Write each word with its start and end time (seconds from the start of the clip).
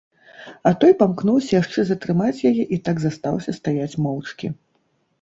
А 0.69 0.71
той 0.83 0.95
памкнуўся 1.01 1.53
яшчэ 1.61 1.79
затрымаць 1.91 2.43
яе 2.53 2.65
і 2.75 2.83
так 2.91 3.05
застаўся 3.07 3.51
стаяць 3.63 3.91
моўчкі. 4.09 4.57